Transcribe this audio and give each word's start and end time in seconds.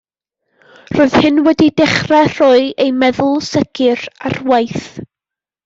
Roedd 0.95 1.17
hyn 1.25 1.37
wedi 1.47 1.67
dechrau 1.81 2.31
rhoi 2.33 2.65
ei 2.87 2.95
meddwl 3.03 3.39
segur 3.51 4.05
ar 4.31 4.41
waith. 4.51 4.93